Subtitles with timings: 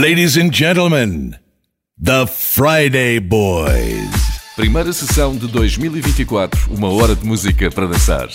[0.00, 1.36] Ladies and gentlemen,
[2.02, 4.08] the Friday Boys.
[4.56, 8.30] Primeira sessão de 2024, uma hora de música para dançar.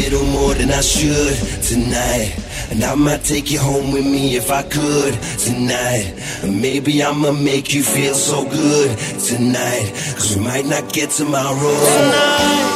[0.00, 2.34] Little more than I should tonight.
[2.70, 6.12] And I might take you home with me if I could tonight.
[6.42, 8.98] And maybe I'ma make you feel so good
[9.30, 9.90] tonight.
[10.16, 11.76] Cause we might not get tomorrow.
[11.96, 12.75] Tonight,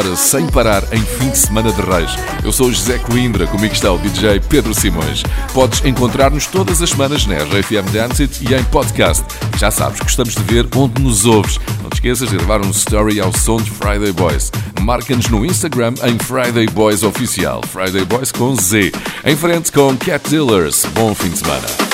[0.00, 2.10] Boys, uma hora sem parar em fim de semana de reis.
[2.44, 5.22] Eu sou o José Coimbra, comigo está o DJ Pedro Simões.
[5.52, 9.24] Podes encontrar-nos todas as semanas na RFM Dance It e em podcast.
[9.58, 11.58] Já sabes, gostamos de ver onde nos ouves.
[11.82, 14.50] Não te esqueças de gravar um story ao som de Friday Boys.
[14.80, 17.60] Marca-nos no Instagram em Friday Boys Oficial.
[17.66, 18.92] Friday Boys com Z.
[19.24, 20.86] Em frente com Cat Dealers.
[20.94, 21.89] Bom fim de semana.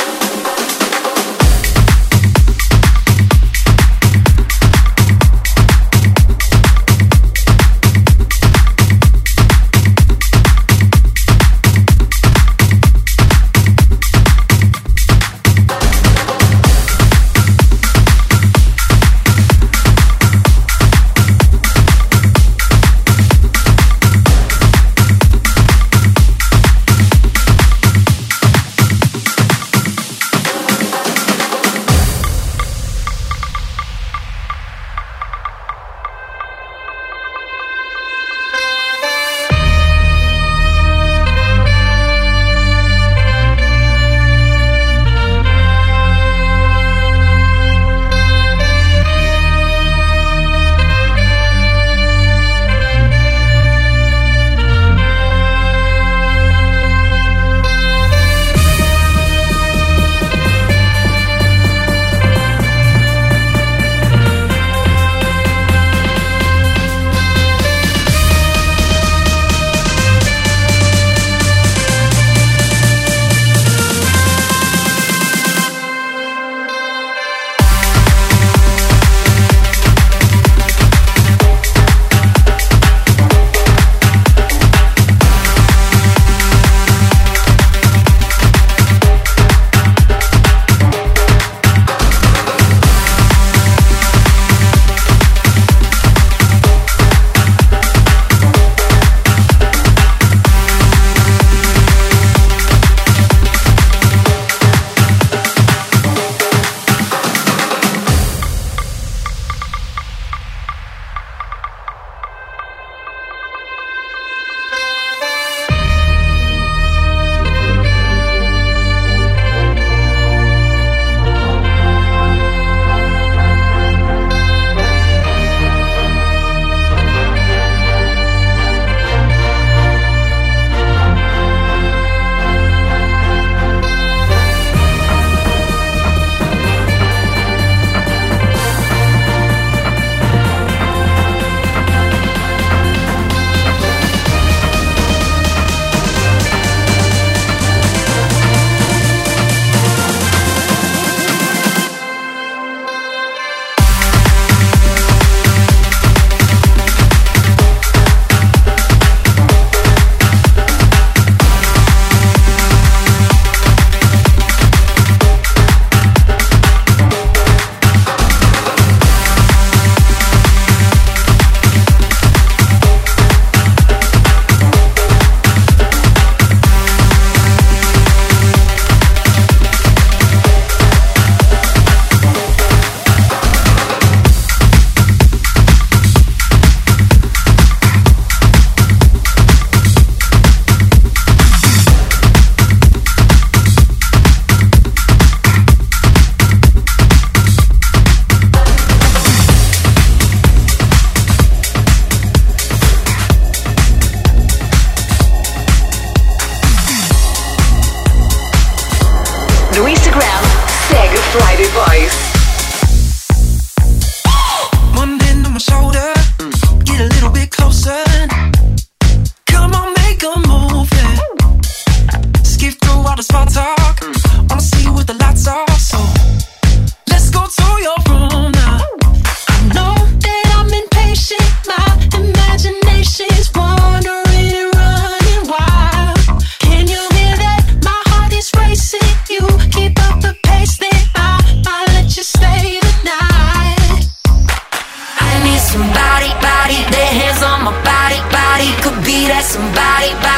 [249.46, 250.35] somebody by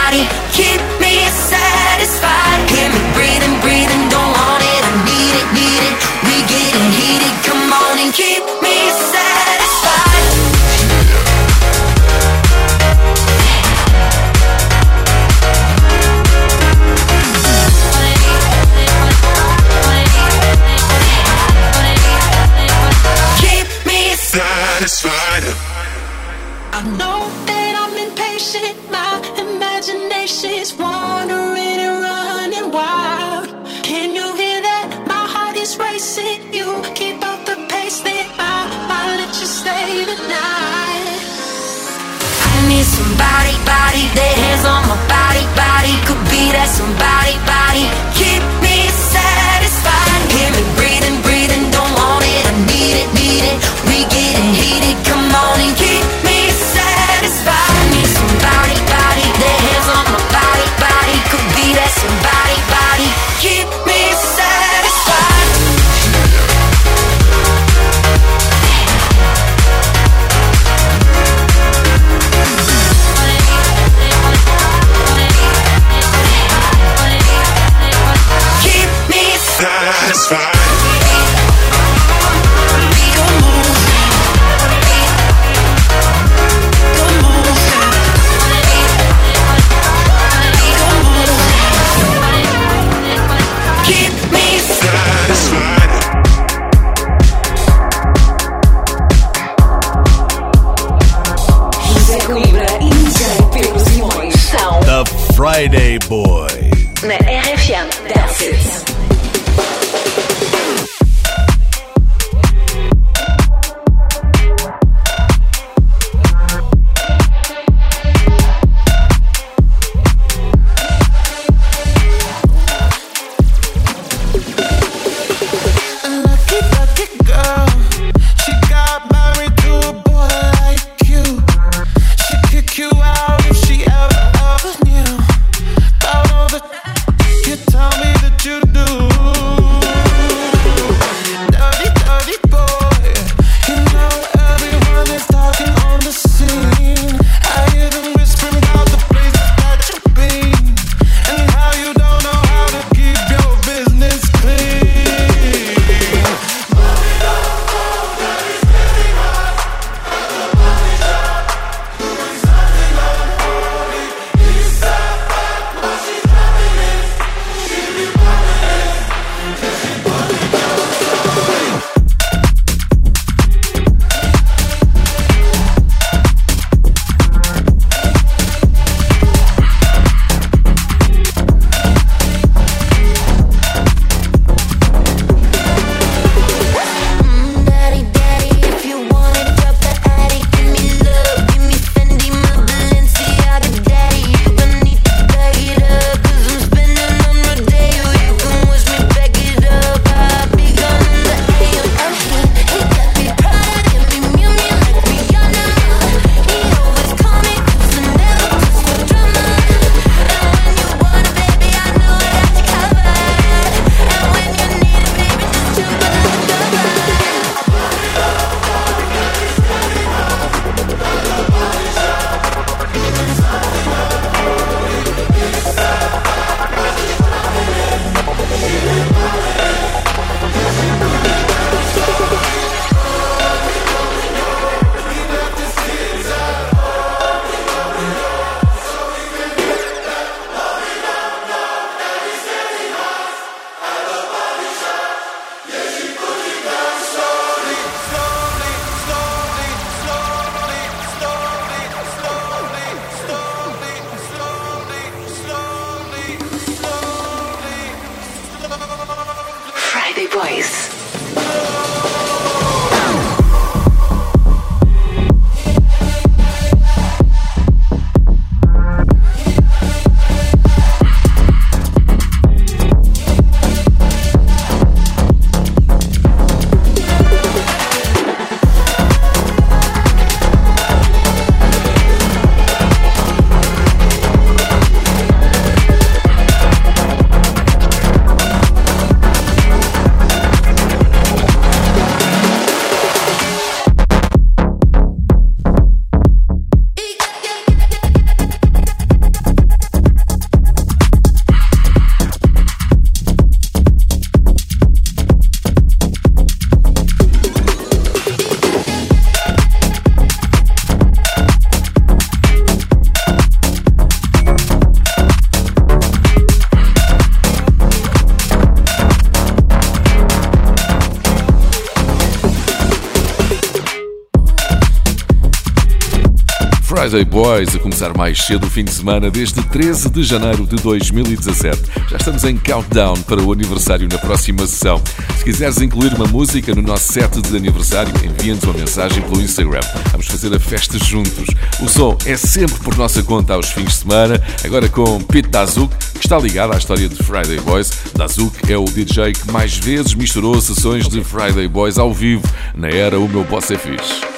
[327.08, 330.76] Friday Boys a começar mais cedo o fim de semana desde 13 de janeiro de
[330.76, 331.80] 2017.
[332.10, 335.00] Já estamos em countdown para o aniversário na próxima sessão.
[335.38, 339.80] Se quiseres incluir uma música no nosso set de aniversário, envia-nos uma mensagem pelo Instagram.
[340.10, 341.46] Vamos fazer a festa juntos.
[341.80, 345.96] O som é sempre por nossa conta aos fins de semana, agora com Pete Dazuk,
[346.12, 347.90] que está ligado à história de Friday Boys.
[348.14, 352.88] Dazuk é o DJ que mais vezes misturou sessões de Friday Boys ao vivo na
[352.88, 354.37] era O Meu Boss é Fixe.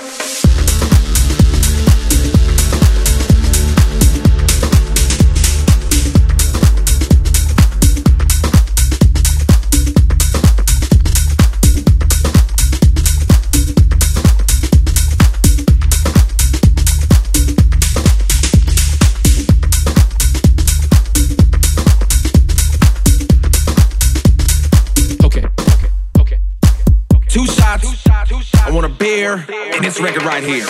[29.37, 30.67] there, and this record right here.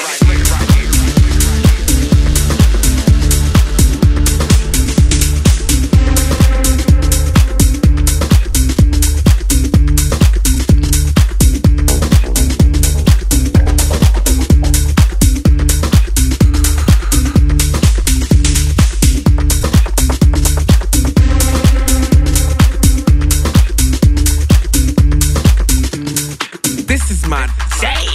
[27.31, 28.10] my.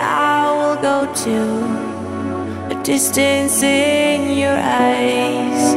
[0.00, 5.74] I will go to a distance in your eyes.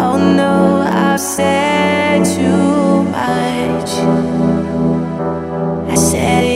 [0.00, 3.90] Oh no, I've said too much.
[5.90, 6.53] I said it.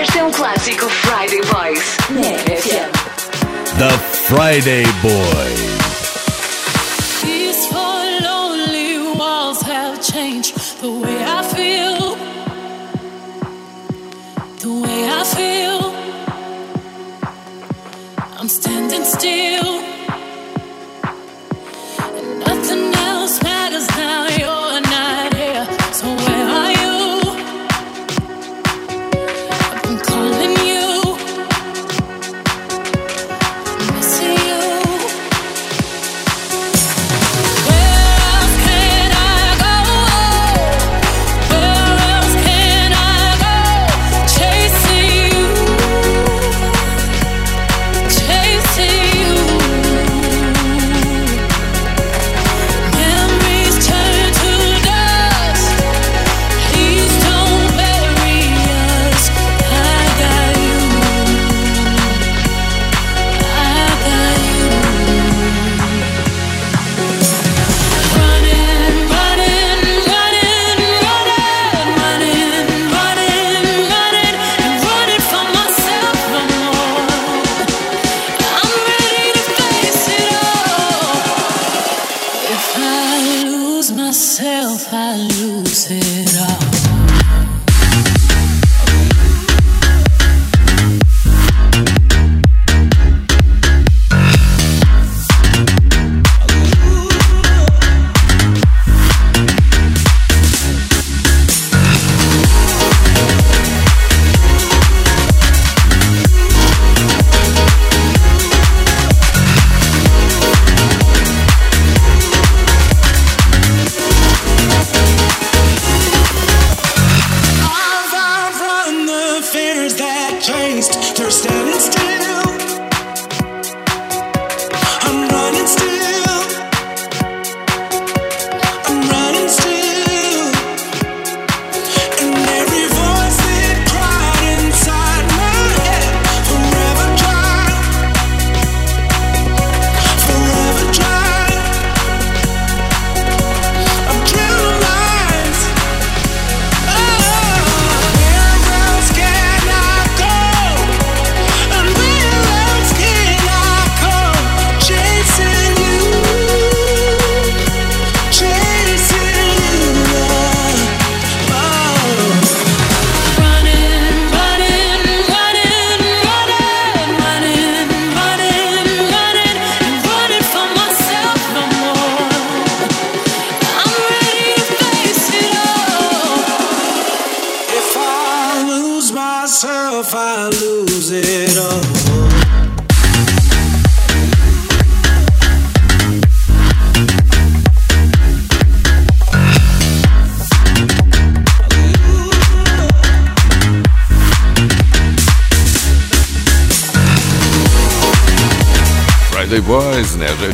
[0.00, 2.22] Este é um clássico Friday Boys na
[2.56, 2.90] FM.
[3.76, 5.89] The Friday Boys.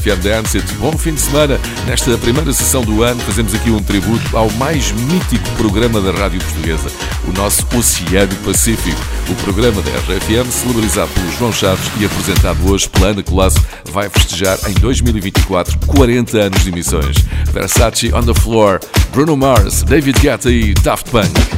[0.06, 0.60] RFM Dance.
[0.78, 1.58] Bom fim de semana.
[1.86, 6.40] Nesta primeira sessão do ano, fazemos aqui um tributo ao mais mítico programa da rádio
[6.40, 6.88] portuguesa,
[7.26, 9.00] o nosso Oceano Pacífico.
[9.28, 14.08] O programa da RFM, celebrizado pelo João Chaves e apresentado hoje pela Ana Colasso, vai
[14.08, 17.16] festejar em 2024 40 anos de emissões.
[17.52, 18.78] Versace on the Floor,
[19.12, 21.55] Bruno Mars, David Guetta e Daft Punk.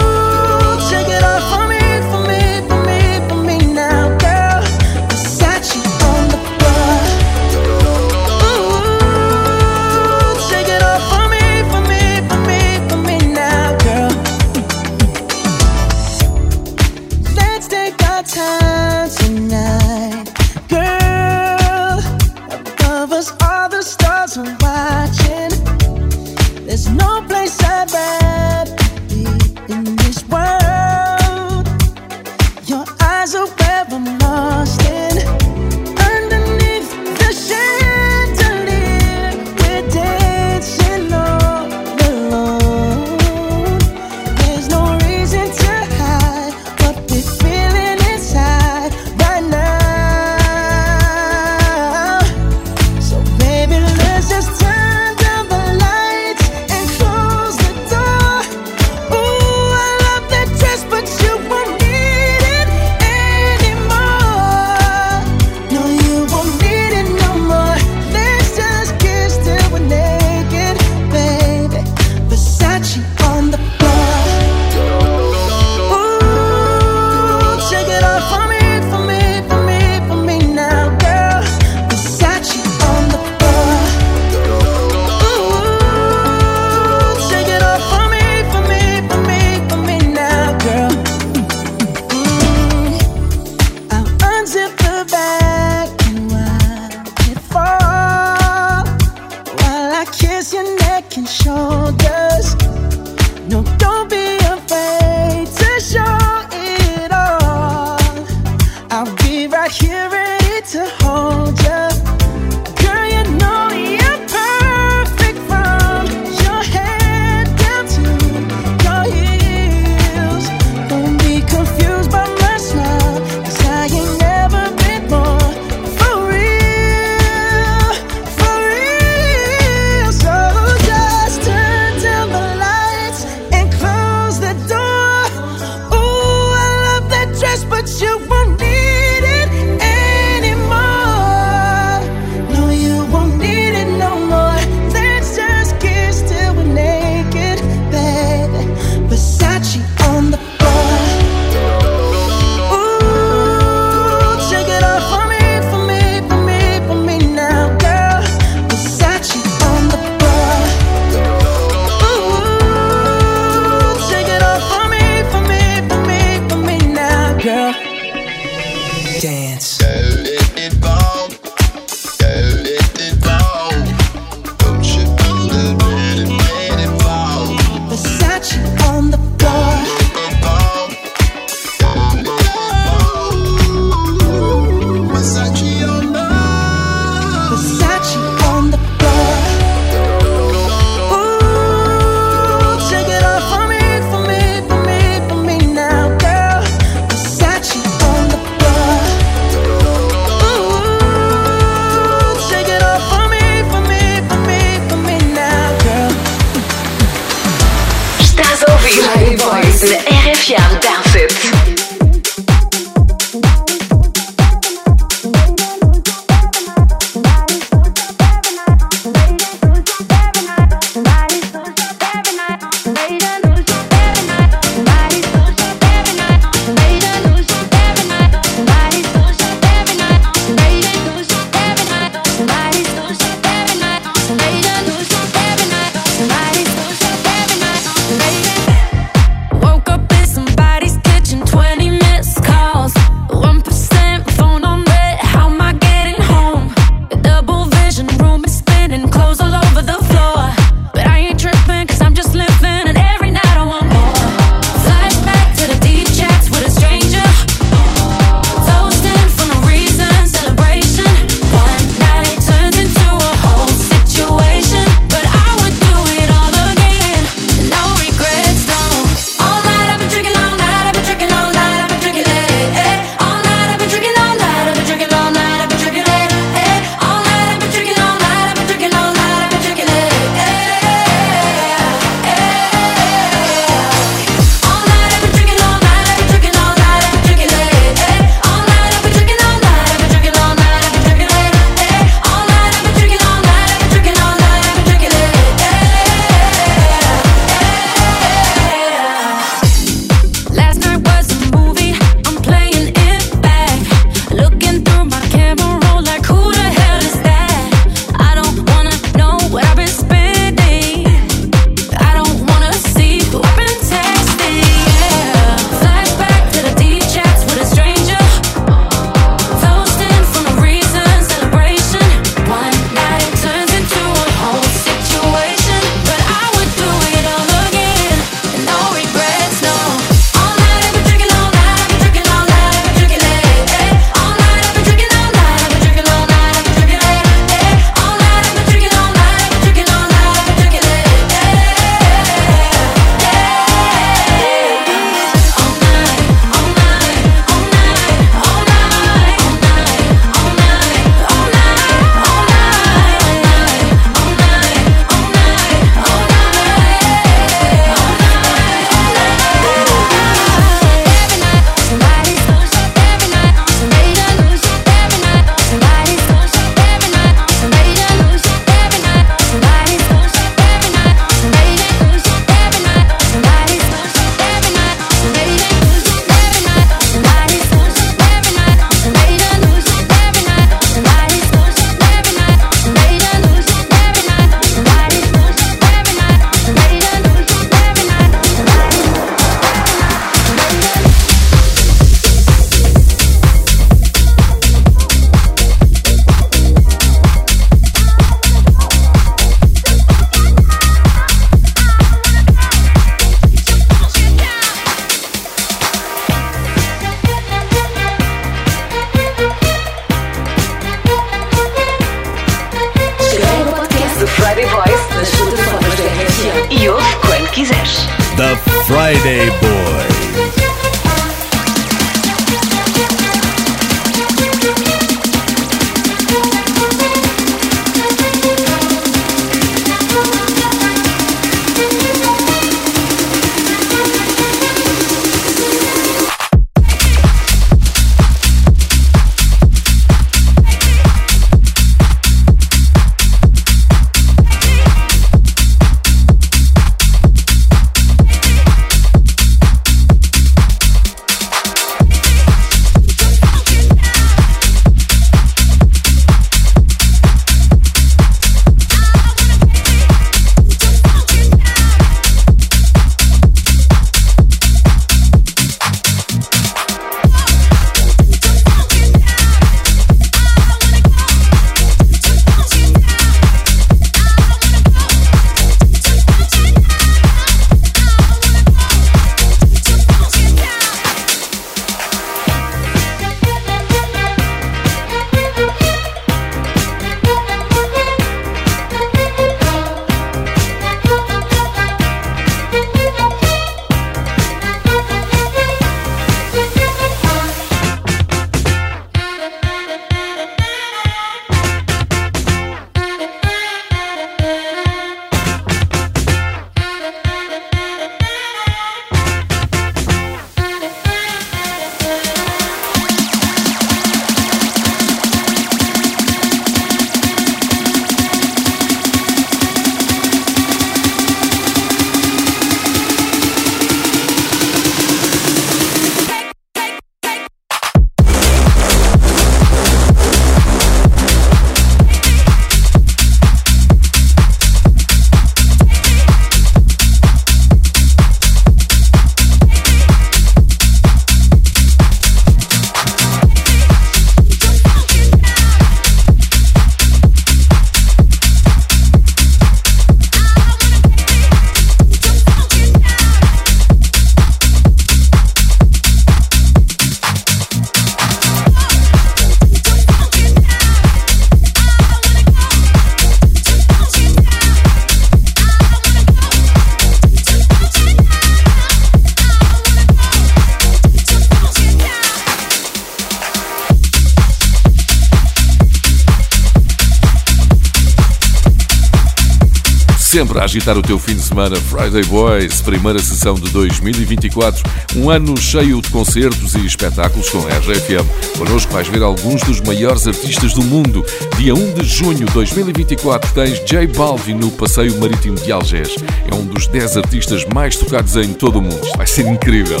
[580.50, 584.82] Sempre a agitar o teu fim de semana, Friday Boys, primeira sessão de 2024.
[585.14, 588.26] Um ano cheio de concertos e espetáculos com a RGFM.
[588.58, 591.24] Connosco vais ver alguns dos maiores artistas do mundo.
[591.56, 596.16] Dia 1 de junho de 2024 tens J Balvin no Passeio Marítimo de Algés.
[596.50, 599.08] É um dos 10 artistas mais tocados em todo o mundo.
[599.16, 600.00] Vai ser incrível.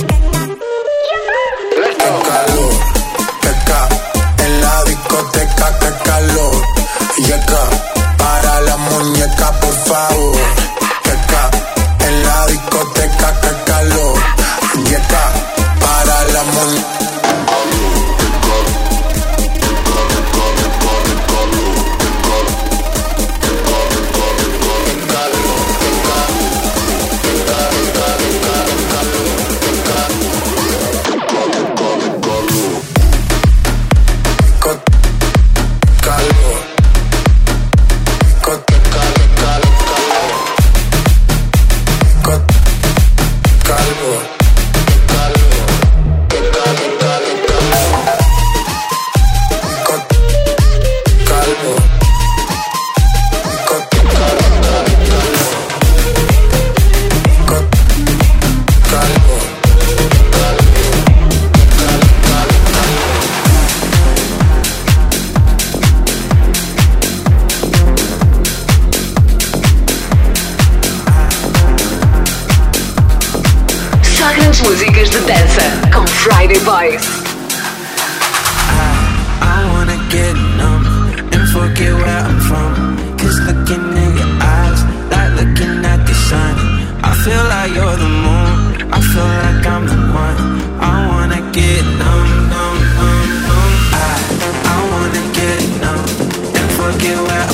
[7.50, 7.99] para
[8.88, 10.79] muñeca, por favor.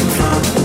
[0.09, 0.56] From.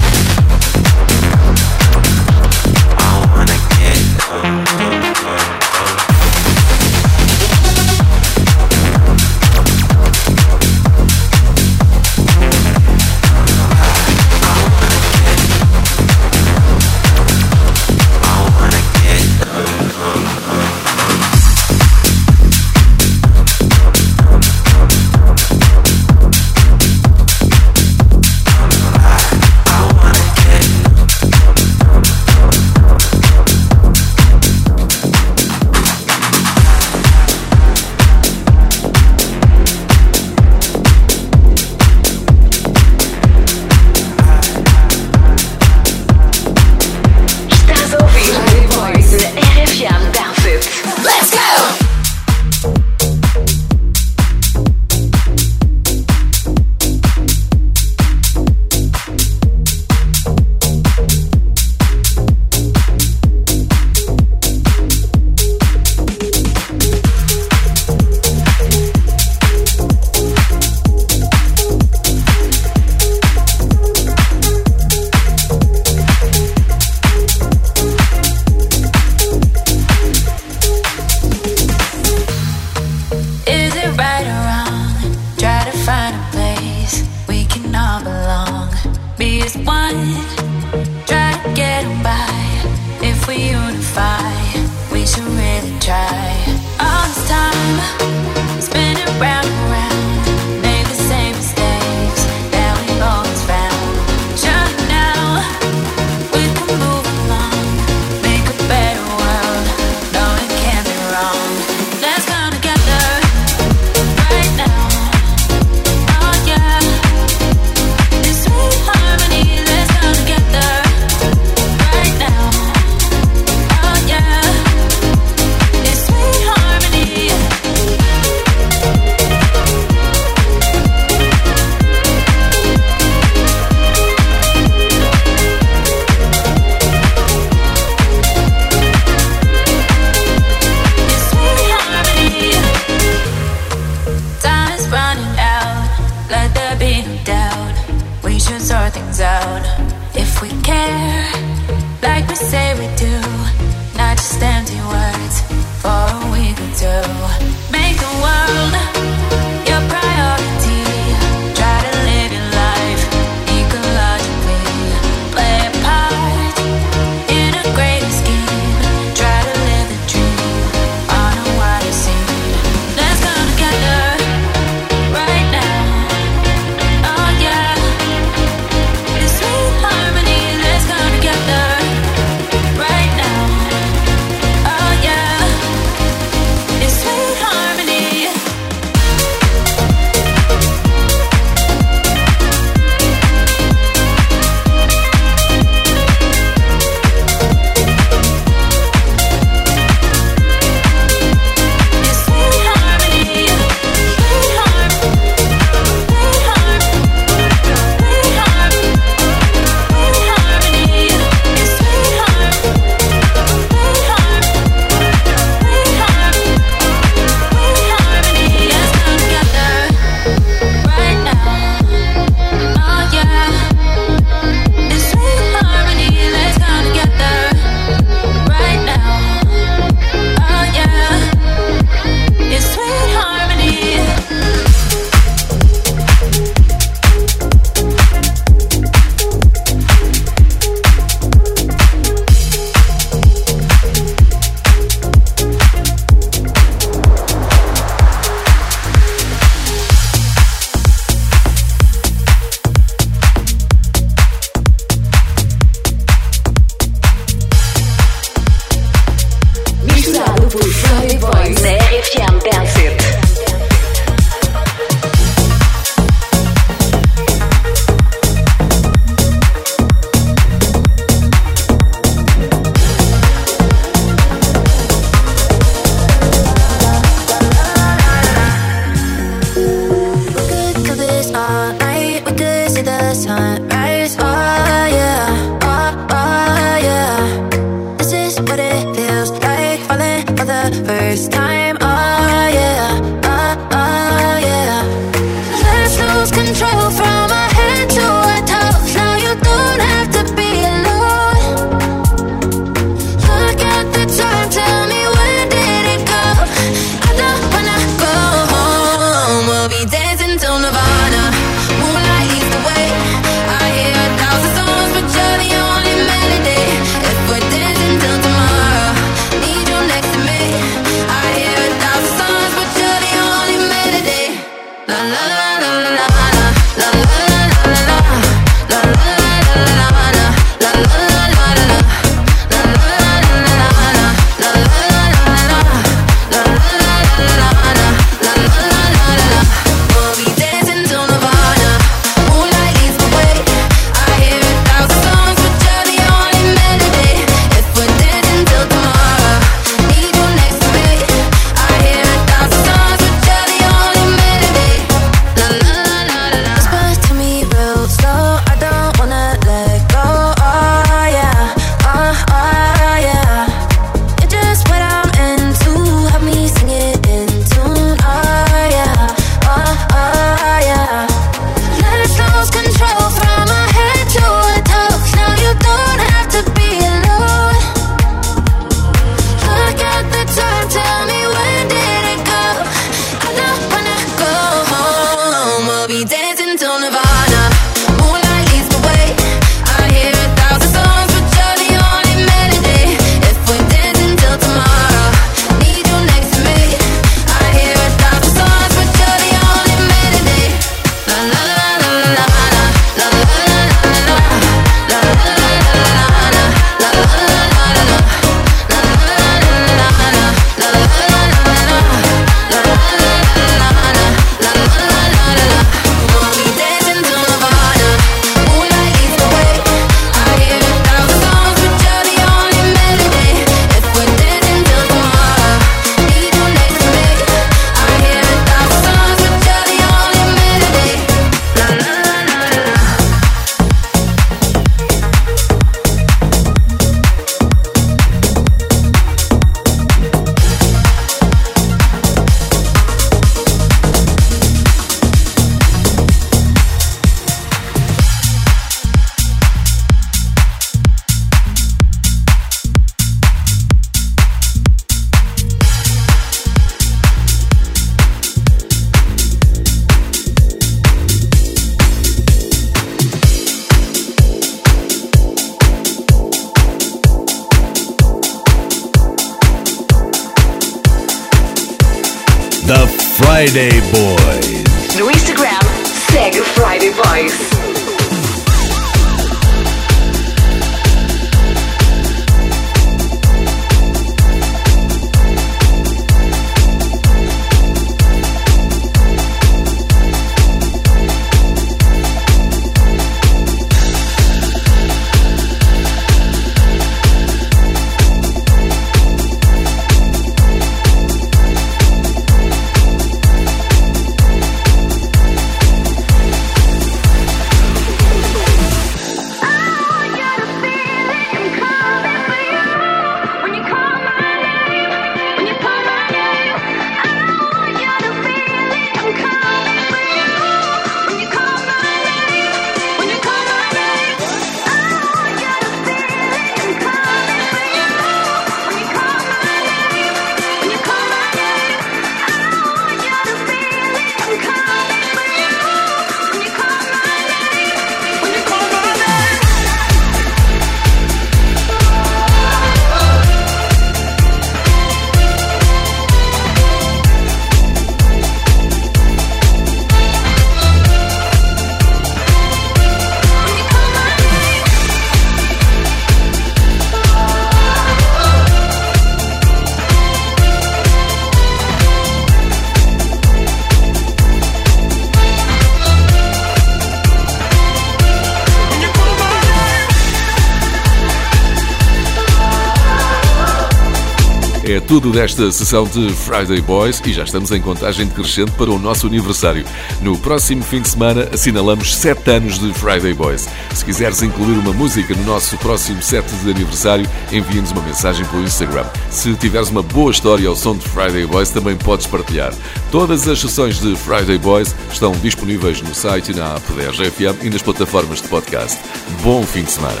[575.02, 579.08] Tudo desta sessão de Friday Boys e já estamos em contagem decrescente para o nosso
[579.08, 579.64] aniversário.
[580.00, 583.48] No próximo fim de semana assinalamos 7 anos de Friday Boys.
[583.74, 588.44] Se quiseres incluir uma música no nosso próximo set de aniversário, envia-nos uma mensagem pelo
[588.44, 588.86] Instagram.
[589.10, 592.54] Se tiveres uma boa história ao som de Friday Boys, também podes partilhar.
[592.92, 597.44] Todas as sessões de Friday Boys estão disponíveis no site e na app da RGFM
[597.44, 598.78] e nas plataformas de podcast.
[599.22, 600.00] Bom fim de semana.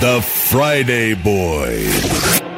[0.00, 2.49] The Friday Boys.